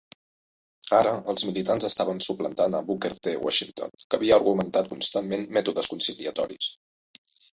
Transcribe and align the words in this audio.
Ara 0.99 1.09
els 1.33 1.43
militants 1.49 1.85
estaven 1.89 2.21
suplantant 2.27 2.77
a 2.77 2.79
Booker 2.87 3.11
T. 3.27 3.35
Washington, 3.47 3.93
que 4.13 4.19
havia 4.19 4.35
"argumentat 4.41 4.89
constantment 4.97 5.47
mètodes 5.59 5.91
conciliatoris". 5.95 6.71